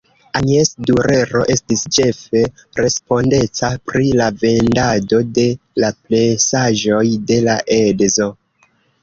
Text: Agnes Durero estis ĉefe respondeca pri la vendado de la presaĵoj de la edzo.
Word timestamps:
Agnes 0.37 0.69
Durero 0.89 1.41
estis 1.55 1.83
ĉefe 1.97 2.41
respondeca 2.79 3.69
pri 3.91 4.09
la 4.21 4.31
vendado 4.45 5.21
de 5.37 5.45
la 5.85 5.93
presaĵoj 6.09 7.05
de 7.31 7.41
la 7.51 7.61
edzo. 7.79 8.31